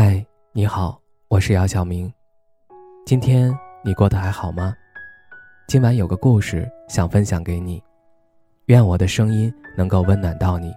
[0.00, 2.08] 嗨，你好，我是姚晓明。
[3.04, 3.52] 今天
[3.84, 4.72] 你过得还好吗？
[5.66, 7.82] 今晚有个故事想分享给你，
[8.66, 10.72] 愿我的声音能够温暖到你。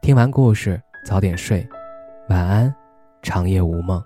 [0.00, 1.68] 听完故事早点睡，
[2.28, 2.72] 晚安，
[3.20, 4.00] 长夜无梦。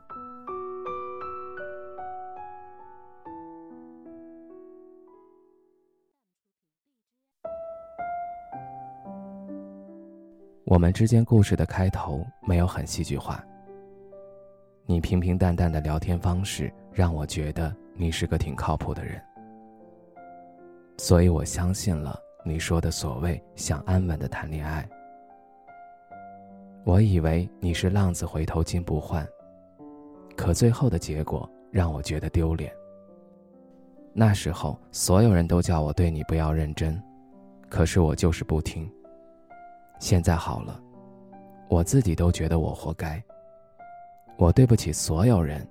[10.64, 13.44] 我们之间故事的开头没有很戏剧化。
[14.90, 19.22] 你平平淡淡的聊天方式让我觉得你是个挺靠谱的人，
[20.98, 24.84] 所以我相信了你说的所谓想安稳的谈恋爱。
[26.82, 29.24] 我以为你是浪子回头金不换，
[30.36, 32.72] 可最后的结果让我觉得丢脸。
[34.12, 37.00] 那时候所有人都叫我对你不要认真，
[37.68, 38.90] 可是我就是不听。
[40.00, 40.82] 现在好了，
[41.68, 43.22] 我自己都觉得我活该。
[44.40, 45.68] 我对不起所有人，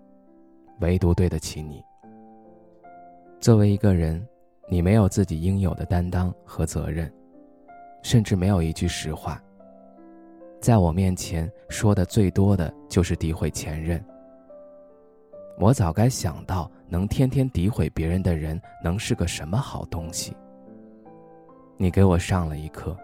[0.79, 1.83] 唯独对得起你。
[3.39, 4.23] 作为一个人，
[4.67, 7.11] 你没有自己应有的担当和责任，
[8.03, 9.41] 甚至没有一句实话。
[10.61, 13.99] 在我面前说的最多的就是诋毁前任。
[15.57, 20.37] 我早该想到，能天天诋毁别人的人能是个什么好东西。
[21.75, 22.95] 你给我上了一课。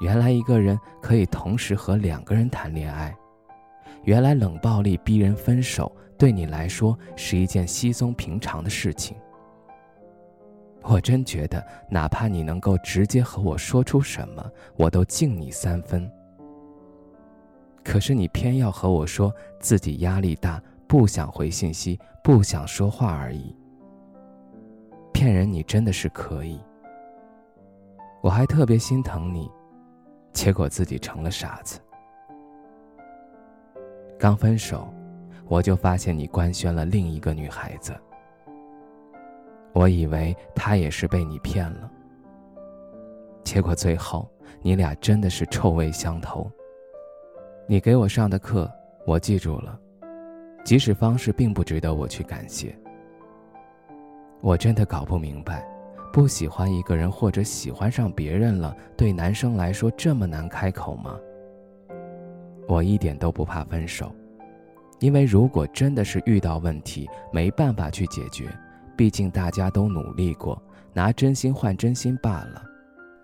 [0.00, 3.16] 原来一个人可以同时和两个人谈恋爱。
[4.04, 9.16] 原来冷暴力逼人分手，对你来说是一件稀松平常的事情。
[10.82, 14.44] 我真觉得，哪怕你能够直接和我说出什么，
[14.76, 16.10] 我都敬你三分。
[17.84, 23.56] 可是你偏要和我说自己压力大，不想回信息，不想说话而已。
[25.12, 26.60] 骗人，你真的是可以。
[28.20, 29.48] 我还特别心疼你，
[30.32, 31.78] 结果自己成了傻子。
[34.22, 34.86] 刚分手，
[35.48, 37.92] 我就发现你官宣了另一个女孩子。
[39.72, 41.90] 我以为她也是被你骗了，
[43.42, 44.30] 结果最后
[44.60, 46.48] 你俩真的是臭味相投。
[47.66, 48.70] 你给我上的课，
[49.08, 49.76] 我记住了，
[50.62, 52.72] 即使方式并不值得我去感谢。
[54.40, 55.66] 我真的搞不明白，
[56.12, 61.18] 不喜欢一个人或者喜欢上别人了，对男生来说这么难开口吗？
[62.68, 64.14] 我一点都不怕分手，
[65.02, 68.48] 因为如果真的是遇到问题没办法去解决，
[68.96, 72.62] 毕竟大家都努力过，拿真心换真心罢了，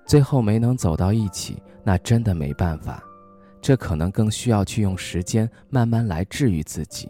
[0.04, 3.00] 最后没能走到一起，那真的没办法，
[3.62, 7.08] 这可能更需要去用时间慢慢来治愈自己。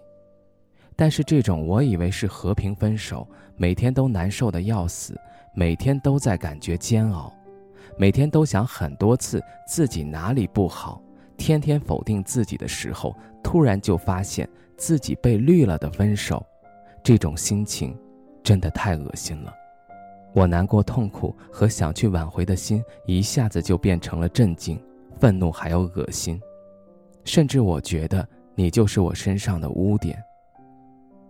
[0.94, 5.18] 但是这种我以为是和平分手，每天都难受的要死，
[5.54, 7.32] 每天都在感觉煎熬，
[7.96, 11.00] 每天都想很多次自己哪里不好。
[11.38, 16.44] 天天否定自己的时候，突然就发现自己被绿了的分手，
[17.02, 17.96] 这种心情
[18.42, 19.54] 真的太恶心了。
[20.34, 24.78] 我难过、痛苦和想去挽回的心一下子就变成了震惊、
[25.18, 26.38] 愤怒，还有恶心，
[27.24, 30.22] 甚至我觉得你就是我身上的污点。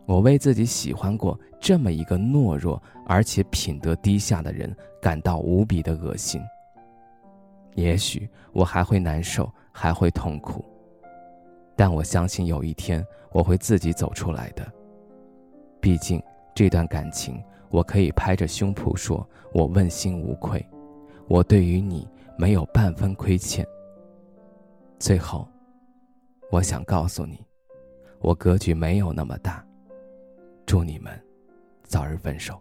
[0.05, 6.43] 我为自己喜欢过这么一个懦弱而且品德低下的人感到无比的恶心。
[7.75, 9.49] 也许我还会难受。
[9.81, 10.65] 还会痛苦，
[11.77, 14.67] 但我相信有一天我会自己走出来的。
[15.81, 16.21] 毕竟
[16.53, 17.41] 这段感情，
[17.71, 20.67] 我可以拍着胸脯说，我问心无愧，
[21.29, 23.65] 我对于你没有半分亏欠。
[24.99, 25.47] 最后，
[26.51, 27.39] 我想告诉你，
[28.19, 29.65] 我格局没有那么大。
[30.67, 31.13] 祝你们
[31.85, 32.61] 早日分手。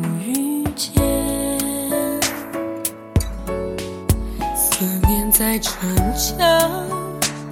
[5.51, 5.73] 念在逞
[6.15, 6.87] 强，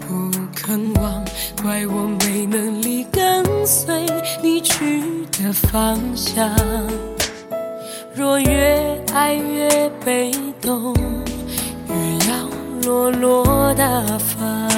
[0.08, 1.26] 不肯忘，
[1.62, 4.06] 怪我没能力跟随
[4.42, 6.50] 你去的方向。
[8.14, 10.32] 若越爱越被
[10.62, 10.94] 动，
[11.90, 11.94] 越
[12.30, 12.48] 要
[12.84, 14.70] 落落大方。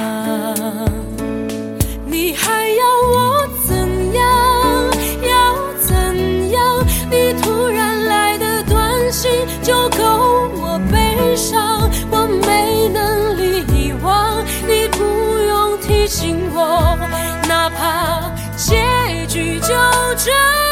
[20.24, 20.71] 这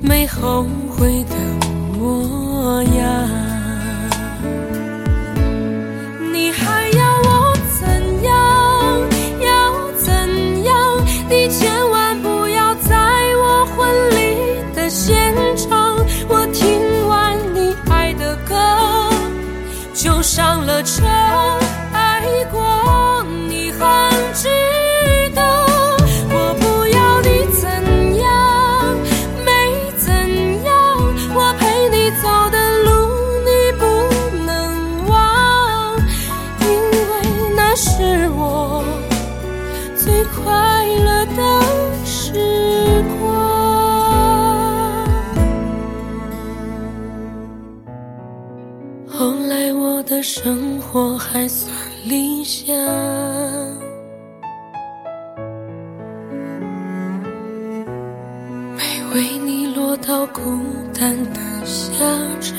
[0.00, 1.36] 没后悔的
[1.98, 3.49] 模样。
[49.20, 51.70] 后来我的生活还算
[52.06, 52.74] 理想。
[58.78, 58.82] 没
[59.14, 60.40] 为你落到孤
[60.98, 61.98] 单的下
[62.40, 62.56] 场。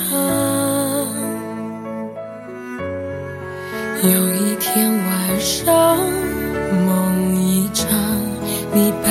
[4.04, 5.98] 有一天晚上，
[6.86, 7.90] 梦一场，
[8.72, 9.10] 你白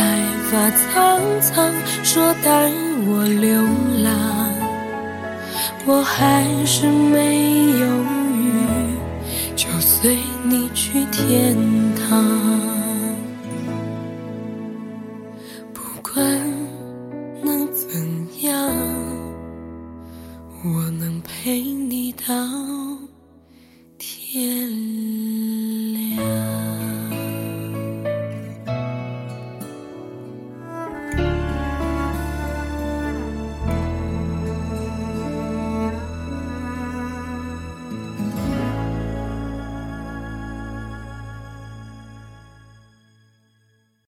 [0.49, 1.69] 发苍苍，
[2.01, 2.71] 说带
[3.05, 3.61] 我流
[4.01, 4.40] 浪，
[5.85, 7.45] 我还是没
[7.79, 7.85] 犹
[8.35, 8.95] 豫，
[9.55, 11.55] 就随你去天
[11.95, 12.70] 堂。